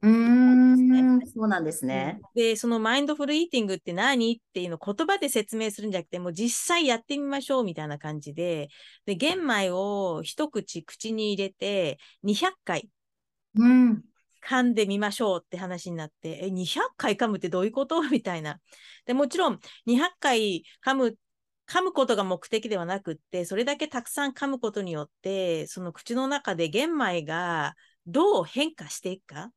[0.01, 2.19] うん、そうなんですね。
[2.35, 8.69] で、そのマインドフルイーティングって何っていうのを言葉で説明するんじゃなくて、もう実際やってみましょうみたいな感じで、
[9.05, 12.89] で、玄米を一口口に入れて200回
[14.47, 18.01] 噛んでみましょうって話になって、え、200回噛むってどういうこと？
[18.09, 18.59] みたいな。
[19.05, 21.17] で、もちろん200回噛む
[21.67, 29.51] 噛むことが目的ではなくって、それだけたくさん噛むことによって、その口の中で玄米がどう変化していくか、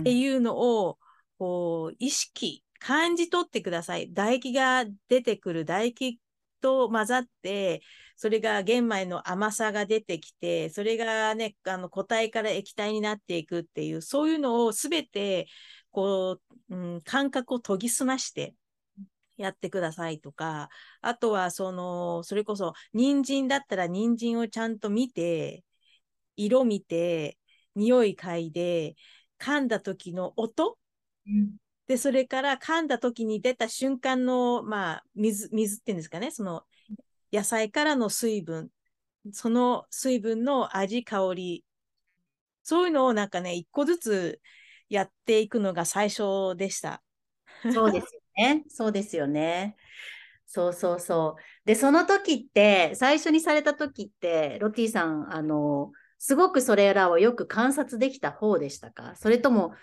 [0.00, 0.98] っていうのを
[1.38, 4.08] こう意識感じ取ってください。
[4.08, 6.20] 唾液が出てくる唾液
[6.60, 7.82] と混ざって
[8.16, 15.46] それが玄米の甘さが出てきてそれがねあの固体から液体になっていくっていうそういうのを全て
[15.90, 16.38] こ
[16.70, 18.54] う、うん、感覚を研ぎ澄まして
[19.36, 20.68] やってくださいとか
[21.00, 25.64] あとはそのそれこそ人参だったら人参をちゃんと見て
[26.36, 27.38] 色見て
[27.74, 28.96] 匂い嗅いで、
[29.38, 30.78] 噛んだ時の音、
[31.26, 36.64] うん、で、それから噛んだ時に出た瞬間の、まあ、水、水っていうんですかね、その
[37.34, 38.70] 野菜からの水分、
[39.32, 41.64] その水分の味、香り、
[42.62, 44.40] そういうのをなんかね、一個ずつ
[44.88, 47.02] やっていくのが最初でした。
[47.72, 48.64] そうですよね。
[48.68, 49.76] そうですよね。
[50.46, 51.42] そうそうそう。
[51.66, 59.14] で、その時って、最初にされた時って、ロティさん、あの、すごくそれらをよく観察できた方でしたか？
[59.16, 59.74] それとも、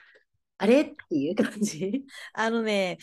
[0.62, 0.82] あれ？
[0.82, 2.06] っていう感じ？
[2.34, 3.00] あのね、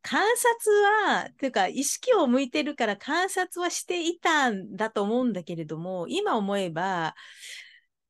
[0.00, 0.74] 観察
[1.06, 7.14] は、というか、意識を向いてるから観察はしていたんだと思うんだけれども、今思えば、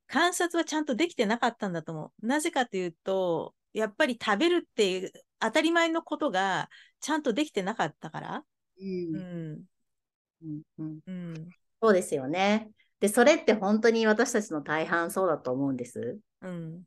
[0.07, 2.27] 観察はちゃんとできてなかったんだと思う。
[2.27, 8.45] なぜかというと、やっぱり食べるっていう当たり前のことがちゃんとできてなかったから。
[8.81, 9.17] うん。
[9.17, 11.49] うんうんうん、
[11.81, 12.71] そうですよね。
[13.01, 16.21] で、それって本当に私たちの大半そうだと思うんです。
[16.41, 16.83] うん、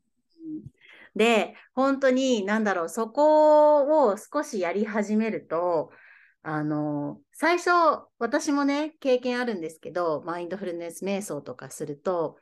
[1.15, 5.91] で、本当に、なんだろう、そこを少しやり始めると、
[6.43, 7.69] あの、最初、
[8.19, 12.37] 私もね、経験あるんですけど、マインドフルネス瞑想とかすると、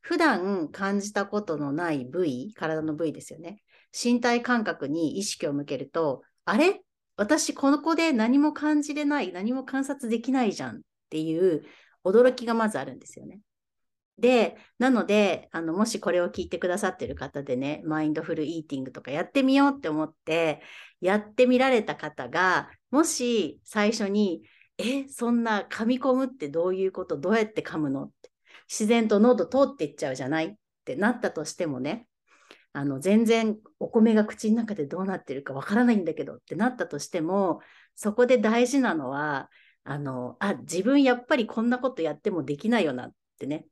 [0.00, 3.62] 普段感じたことのない部位、体の部位ですよね。
[3.92, 6.82] 身体感覚に意識を向けると、あれ？
[7.16, 11.64] 私、この子で何も感じれない、何も観察できないじゃんっていう
[12.04, 13.40] 驚きがまずあるんですよね。
[14.18, 20.62] で、なので、あの、もしこれを聞いてくださってる方でね、マインドフルイーティングとかやってみようって思って、
[21.00, 24.42] やってみられた方が、もし最初に、
[24.78, 28.30] え、そんな噛み込むってどういうことどうやって噛むのって
[28.68, 30.46] 自然と喉通っていっちゃうじゃない？
[30.46, 32.06] ってなったとしてもね、
[32.72, 37.60] あの、全然お米が口の中でどうなってるかわからないんだけどってなったとしても、
[37.94, 39.50] そこで大事なのは、
[39.84, 43.66] あの、あ、自分やっぱりこんなことやってもできないよなってね、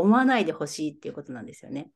[0.00, 1.90] 思わないでほしいっていうことなんですよね。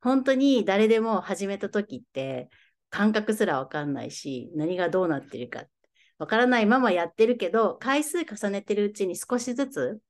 [0.00, 2.48] 本当に誰でも始めた時って
[2.88, 5.64] 感覚すらわかんないし、何がどうなってるか
[6.18, 10.00] わからないままやってるけど、回数重ねてるうちに少しずつ、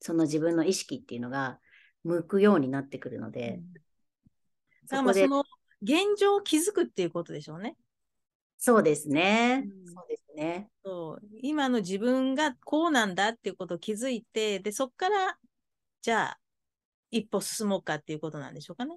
[0.00, 1.60] その自分の意識っていうのが
[2.02, 3.60] 向くようになってくるので、
[4.90, 5.44] うん、そこでその
[5.82, 7.76] 現状を気づくっていうことでしょうね。
[8.58, 9.64] そうですね。
[9.64, 10.68] うん、そうですね。
[10.84, 15.38] そう今の自分がこうなんだっていうことを気づいて、で、そこから
[16.02, 16.38] じゃあ、
[17.10, 18.96] 一歩進もうかっていうことなんでしょうかね。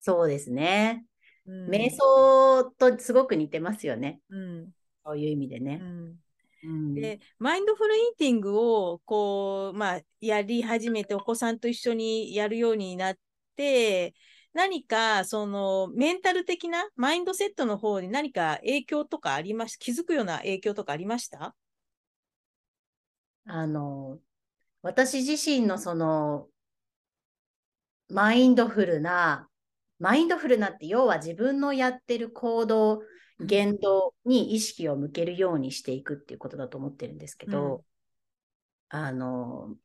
[0.00, 1.04] そうですね。
[1.46, 4.20] うん、瞑想とすごく似てますよね。
[4.28, 4.68] うん、
[5.04, 5.78] そういう意味でね。
[5.82, 6.16] うん
[6.64, 13.14] うん、でマインドフルイーティングをこう、まあ、やり始めてお子さんと一緒にやるようになっ
[13.56, 14.14] て
[14.52, 21.56] 何かそのメンタル的なマインドセットの方に何か影響とかありまし気づくような影響とかありました？
[23.46, 24.18] あの
[24.82, 26.48] 私自身のその、
[28.08, 29.48] マインドフルな、
[29.98, 33.02] マインドフルなって要は自分のやってる行動、
[33.40, 37.76] 言動に意識を向けるようにしていくっていうことだと思ってるんですけど、
[38.92, 39.76] うん、あの、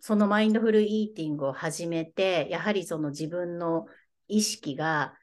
[0.00, 3.86] そのマインドフルイーティングを始めて、やはりその自分の
[4.28, 5.14] 意識が、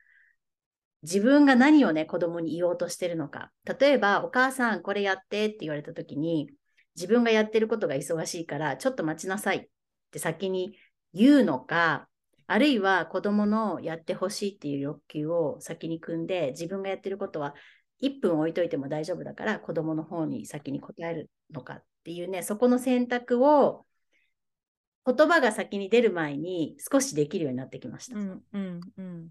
[1.03, 3.51] 自分が何をね、子供に言おうとしてるのか。
[3.79, 6.49] 例えば、お母さんこれやってって言われた時に、
[6.95, 9.69] 自分がやってることが忙しいから、ちょっと待ちなさいっ
[10.11, 10.77] て先に
[11.13, 12.07] 言うのか、
[12.47, 17.55] あるいは子供のやってほしいっていう欲求を先に組んで、自分がやってることは
[17.99, 23.85] 1分置いといても大丈夫だから、子供の方に先に答えるのかっていうね、そこの選択を
[25.05, 28.17] 言葉が先に出る前に少しできるようになってきました。
[28.17, 29.29] うんうんうん、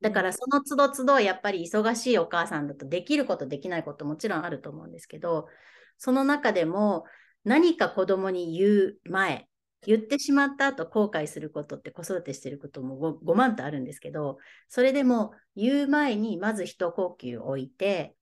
[0.00, 5.48] だからその都度都度やっぱり忙しいお母さんだとできることできないこともちろんあると思うんですけど
[5.98, 7.04] その中でも
[7.44, 9.48] 何か子供に言う前、
[9.86, 18.14] 言ってしまった後後悔することって子育てしてることも 5, 5万とあるんですけど、それでも言う前にまず一呼吸置いて、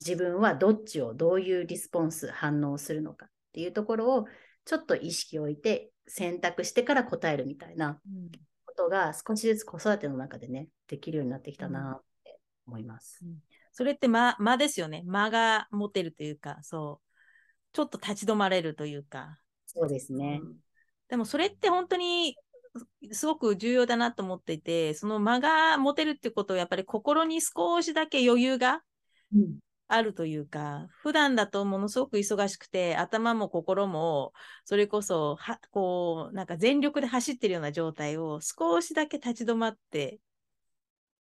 [0.00, 4.24] 自分はどっちをどういうリスポンス、反応するのかっていうところを
[4.64, 8.00] ちょっと意識を置いて選択してから答えるみたいな
[8.64, 13.20] ことが少しずつ子育ての中でね、できるようになってきたなって思います。
[13.22, 13.42] うん
[13.78, 15.04] それって間、間ですよね。
[15.06, 17.06] 間が持てるというか、そう。
[17.72, 19.38] ちょっと立ち止まれるというか。
[19.66, 20.40] そうですね。
[20.42, 20.56] うん、
[21.06, 22.34] でもそれって本当に
[23.12, 28.82] すごく重要だなと思っていて、その間が持てるってことはやっぱり心に少しだけ余裕が
[29.86, 34.32] あるというか、うん、普段だとものすごく忙しくて、頭も心も
[34.64, 40.18] それこそはこうなんか全力で走ってるような状態を少しだけ立ち止まって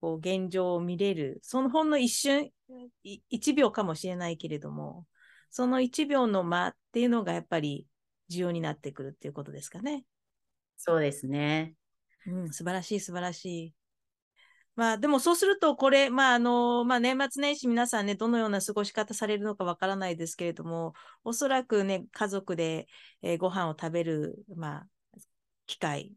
[0.05, 2.51] こう現状を見れる、そのほんの一瞬、
[3.03, 5.07] 1秒かもしれないけれども、
[5.49, 7.87] その1秒の間っていうのがやっぱり
[8.29, 10.05] 重要になってくるっていうことですかね。
[10.77, 11.73] そうですね。
[12.27, 13.73] うん、素晴らしい、素晴らしい。
[14.75, 22.87] まあでもそうすると、これ、まああの、まあ年末年始皆さんね、どのような過ごし方されるのかわからないですけれども、おそらくね、家族で、
[23.23, 24.87] えー、ご飯を食べる、まあ、
[25.65, 26.13] 機会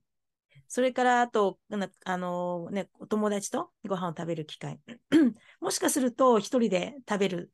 [0.68, 1.58] それからあと、
[2.04, 4.78] あのね、お友達とご飯を食べる機会。
[5.60, 7.52] もしかすると一人で食べる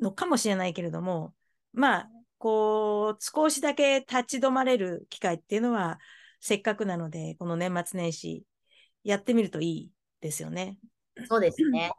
[0.00, 1.34] のかもしれないけれども、
[1.72, 5.98] まあ、こう、少しだけ立ち止まれる機会っていうのは、
[6.40, 8.44] せっかくなので、この年末年始、
[9.04, 10.78] やってみるといいですよね。
[11.28, 11.92] そうですね。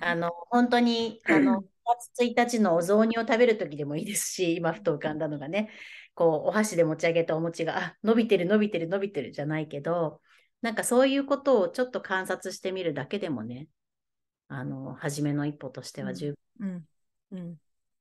[0.00, 1.64] あの、本当に、あの、
[2.08, 5.70] 月1日のお雑煮を食べるときでもいいですし、今ふと浮かんだのがね、
[6.16, 10.20] こう、お箸で持ち上げたお餅が、あ、伸びてる、伸びてる、伸びてるじゃないけど、
[10.62, 13.68] なんかそういうことをちょっと観察してみるだけでもね、
[14.48, 16.86] あの、初めの一歩としては十分、
[17.30, 17.60] うん、うん、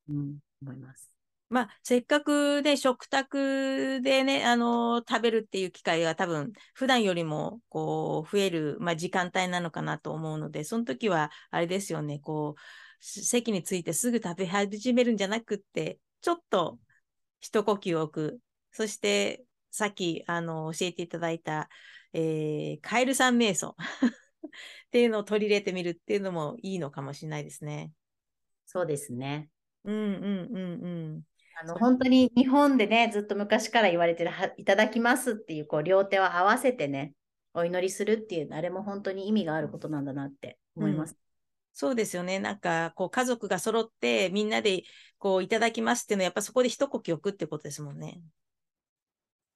[0.09, 1.11] うん、思います。
[1.49, 12.61] まあ、せっかくね、食卓でね、あの食べるっていう機会が多分、普段よりも、こう、増える、まあ、時間帯なのかなと思うので、その時は、あれですよね、こう、
[12.99, 16.80] 席についてすぐ食べ始めるんじゃなくって、ちょっと
[17.40, 18.40] 一呼吸置く。
[18.72, 21.70] そして、さっきあの教えていただいた、
[22.14, 23.76] えー、カエルさん瞑想
[24.48, 27.92] っていうのを取り入れてみるっていうのもいいのかもしれないですね。
[28.66, 29.50] そうですね。
[29.84, 31.22] うんうんうんうん。
[31.58, 37.14] ああの本当に日本でね、ずっと昔から言われてる、いただきますっていう、こう、両手を合わせてね、
[37.54, 41.12] お祈りするっていう、あれも本当に意味があることなんだなって思います。
[41.12, 41.18] うん、
[41.74, 42.40] そうですよね。
[42.40, 44.84] なんか、こう、家族が揃って、みんなで、
[45.26, 48.21] こう、いただきますっていうのは、やっぱそこで一呼吸置くってことですもんね。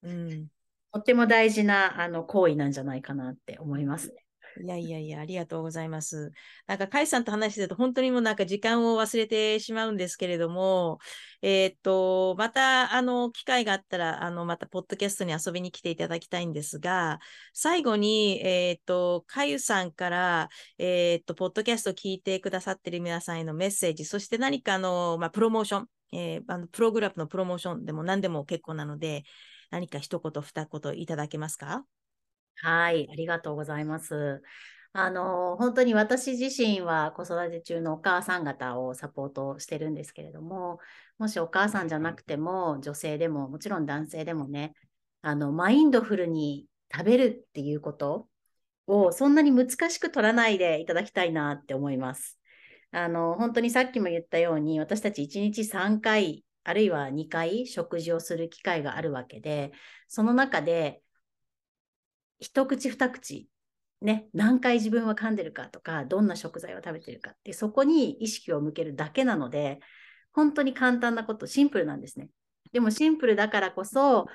[0.01, 0.47] うん。
[0.91, 4.25] とっても大事な、あの、行為なんじゃないかなって思いますね。
[4.61, 6.31] いやいやいや、ありがとうございます。
[6.67, 10.99] なんか、カイさんと話してると、本当にもうなんか時間を忘れてしまうんですけれども、
[11.41, 17.19] えー、っと、また、あの、機会があったら、あの、また、ポッドキャストに遊びに来ていただきたいんですが、
[17.53, 29.23] 最後に、えー、っと、かゆさんから、えー、っと、ポッドキャストを聞いてくださってる皆さんへのメッセージ、そして何かの、まあ、プロモーション、え、あのプログラムのプロモーションでも何でも結構なので、
[29.69, 31.85] 何か一言、二言いただけますか？
[32.61, 34.41] はい、ありがとうございます。
[34.91, 40.79] あの、本当に私自身は子育て中のお母さん方をサポートしてるんですけれども、
[41.17, 44.73] もしお母さんじゃなくても、女性でも、もちろん男性でもね、
[45.21, 48.27] あの、マインドフルに食べるっていうこと
[48.87, 52.39] を、そんなに難しく取らないでいただきたいなって思います。
[52.91, 59.71] あの、本当にさっきも言ったように、私たち1日3回、あるいは2回食事をする機会があるわけで、
[60.07, 61.01] その中で
[62.39, 63.49] 一口二口、
[64.01, 69.79] ね、何回自分は噛んでるかとか、どんな食材を食べてるかって、そこに意識を向けるだけなので、
[70.31, 72.29] 本当に簡単なこと、シンプルなんですね。
[72.71, 74.27] でもシンプルだからこそ、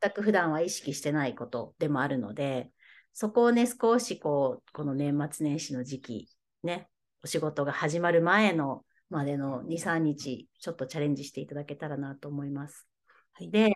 [0.00, 2.70] 全く普段は意識してないことでもあるので、
[3.12, 6.28] そこをね、少しこう、この年末年始の時期、
[6.62, 6.88] ね、
[7.24, 12.86] お仕事が始まる前のまでの2、3日、ちょっとチャレンジしていただけたらなと思います。
[13.32, 13.72] はい、で、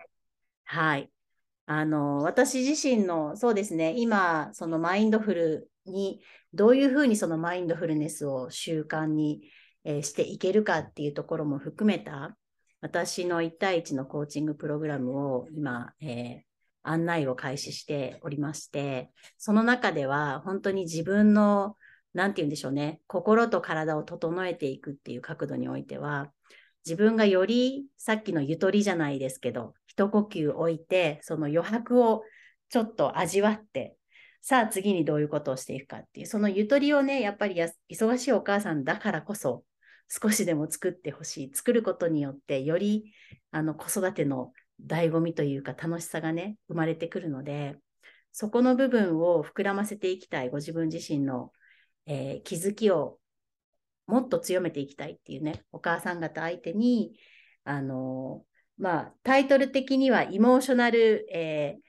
[0.65, 1.11] はい。
[1.67, 6.21] あの、私自身の、そうですね、今、そのマインドフルに、
[6.53, 9.51] どういうふうにそのマインドフルネスを習慣に、
[9.85, 12.37] えー、していけるかっていうところも含めた、
[12.81, 16.43] 私の1対1のコーチングプログラムを今、えー、
[16.83, 21.77] 案内を開始しておりまして、その中では本当に自分の、
[22.13, 26.31] なんて言うんでしょうね、心と体を整えていくっていう角度においては、
[26.85, 32.23] 自分がよりさっきのゆとりじゃないですけど、一呼吸置いて、その余白を
[32.69, 33.97] ちょっと味わって、
[34.43, 37.55] さあ次にどういうことをしていくかっていう、そのゆとりをね、やっぱり
[37.91, 39.65] 忙しいお母さんだからこそ、
[40.09, 41.55] 少しでも作ってほしい。
[41.55, 43.13] 作ることによって、より
[43.53, 44.53] あの子育ての
[44.85, 47.77] 醍醐味というか楽しさがね、生まれてくるので、
[48.33, 51.53] そこの部分を膨らませていきたい、ご自分自身の、
[52.07, 53.19] えー、気づきを
[54.07, 57.17] もっと強めていきたいっていうね、お母さん方相手に、
[57.65, 58.45] あの
[58.79, 61.81] まあ、タイトル的には、イモーショナル、えー、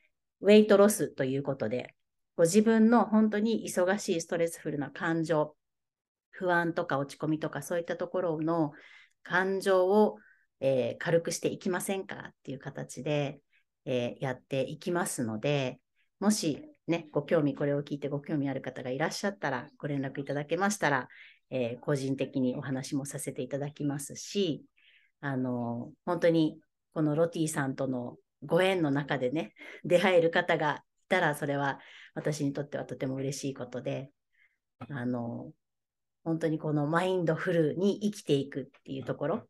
[0.42, 1.96] ウェイトロスということで、
[2.36, 5.56] ご自分の本当に忙しいストレスフルな感情、
[6.32, 8.74] 不安とか落ち込みとかそういったところの
[9.24, 10.18] 感情を、
[10.60, 13.40] えー、軽くしていきませんかっていう形で、
[13.86, 15.80] えー、やっていきますので、
[16.20, 21.08] もしね、ご興味、これを聞いてご興味ある方がいらっしゃったら、ご連絡いただけましたら、
[21.50, 24.66] えー、個人的にお話もさせていただきますし、
[25.22, 26.60] あの、本当に
[26.96, 31.80] このロティさんとのご縁の中でね、出会える方がいたら、それは
[32.16, 34.12] 私にとってはとても嬉しいことで、
[34.90, 35.52] あの、
[36.24, 39.44] 本当にこのマインドフルに生きていくっていうところ、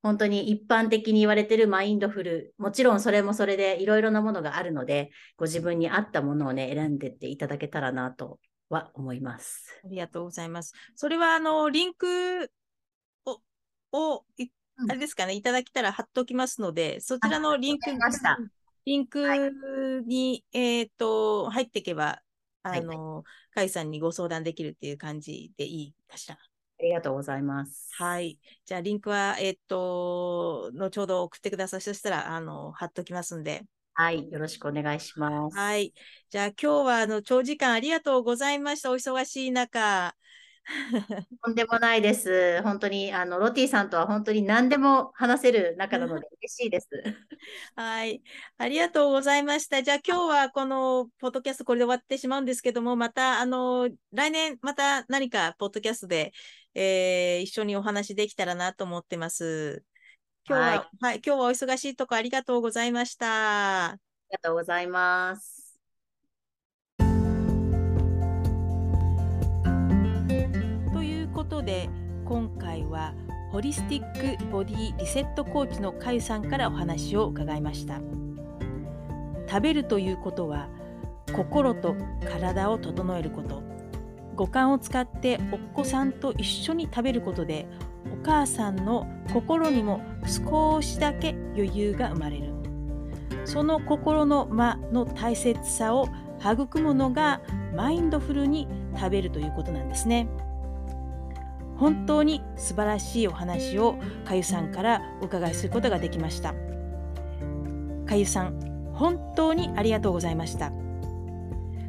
[0.00, 8.38] 本当に一般的に言われてるマインドフル、もちろんそれもそれでいろいろなものがあるので、ご自分に合ったものをね、選んでっていただけたらなと
[8.68, 9.80] は思います。
[9.84, 10.72] ありがとうございます。
[10.94, 12.52] それは、あの、リンク
[13.24, 13.40] を、
[13.90, 14.24] を
[14.76, 17.90] あれですかね、いただけたら貼っておきますので、そちらのリンク、
[18.84, 22.20] リンクに、はい、えっ、ー、と、入っていけば、
[22.62, 26.34] あの、はい、甲斐さんにご相談できるっていう感じでいいかしら。
[26.36, 27.90] ありがとうございます。
[27.92, 28.38] はい。
[28.64, 31.80] じゃあ、リンクは、えっ、ー、と、後ほど送ってください。
[31.80, 33.62] そしたら、あの、貼っときますんで。
[33.92, 34.28] はい。
[34.30, 35.56] よろしくお願いします。
[35.56, 35.94] はい。
[36.28, 38.90] じゃあ、今日は、あの、長時間ありがとうございました。
[38.90, 40.16] お忙しい中。
[41.42, 42.62] とんでもないです。
[42.62, 46.88] 本当に、あの、ロティさんとは本当に何でも話せる仲なので 嬉しいです。
[47.76, 48.22] はい。
[48.56, 49.82] ありがとうございました。
[49.82, 56.32] じゃあ今日はこのポッドキャストこれで終わってしまうんですけども、また、あの、来年また何かポッドキャストで、
[56.74, 59.84] えー、一緒にお話できたらなと思ってます。
[60.46, 63.86] 今日は、はい、はい、今日はお忙しいとこありがとうございました。
[63.86, 63.98] あり
[64.32, 65.63] がとうございます。
[71.44, 71.90] ことで
[72.24, 73.12] 今回は
[73.52, 78.00] ホリスティックボディリセットコーチのかゆさんからお話を伺いました。
[79.46, 80.68] 食べるということは
[81.34, 81.96] 心と
[82.32, 83.62] 体を整えること。
[84.36, 87.68] 五感を使ってお子さんと一緒に食べることで
[88.22, 92.54] お母さんの心にも少しだけ余裕が生まれる。
[93.44, 96.08] その心の間の大切さを
[96.40, 97.42] 育むのが
[97.76, 98.66] マインドフルに
[98.96, 100.26] 食べるということなんですね。
[101.76, 106.54] 本当に素晴らしいお話をかゆさんからお伺いすることができました。
[108.06, 110.72] かゆさん本当にありがとうございました。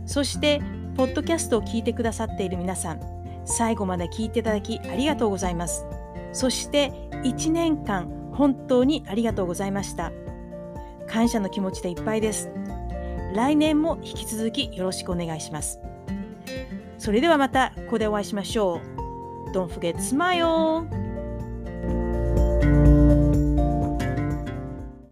[0.06, 0.62] そして
[0.96, 3.02] ポッドキャストを聞いてくださっている皆さん
[3.46, 5.86] 最後まで聞いていただきありがとうございます。
[6.32, 6.92] そして
[7.24, 10.12] 1年間本当にありがとうございました。
[11.08, 12.50] 感謝の気持ちでいっぱいです。
[13.34, 15.80] 来年も引き続きよろしくお願いします。
[16.98, 18.95] それではまたここでお会いしましょう。
[19.56, 21.05] Don't forget to smile!